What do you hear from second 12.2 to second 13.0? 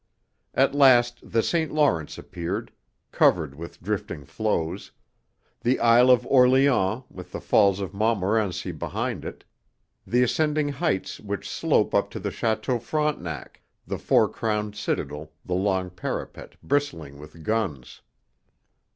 Château